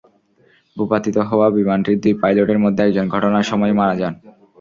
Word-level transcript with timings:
ভূপাতিত 0.77 1.17
হওয়া 1.29 1.47
বিমানটির 1.57 1.97
দুই 2.03 2.13
পাইলটের 2.21 2.59
মধ্যে 2.59 2.81
একজন 2.83 3.05
ঘটনার 3.13 3.45
সময়ই 3.51 3.77
মারা 3.79 3.95
যান। 4.01 4.13